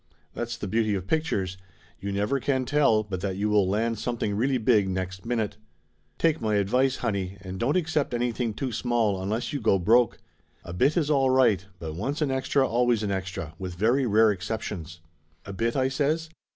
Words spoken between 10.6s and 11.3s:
A bit is all